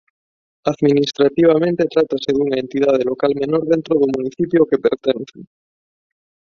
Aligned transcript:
Administrativamente 0.73 1.91
trátase 1.93 2.29
dunha 2.33 2.57
Entidade 2.63 3.03
Local 3.11 3.31
Menor 3.41 3.63
dentro 3.73 3.93
do 4.01 4.07
municipio 4.15 4.57
ao 4.59 4.69
que 4.69 4.83
pertence. 4.87 5.37